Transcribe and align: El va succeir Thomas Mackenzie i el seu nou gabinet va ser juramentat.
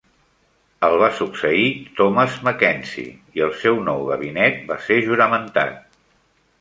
El 0.87 0.95
va 1.01 1.09
succeir 1.17 1.67
Thomas 1.99 2.39
Mackenzie 2.47 3.13
i 3.41 3.45
el 3.49 3.53
seu 3.65 3.79
nou 3.91 4.09
gabinet 4.13 4.59
va 4.73 4.79
ser 4.87 4.99
juramentat. 5.11 6.01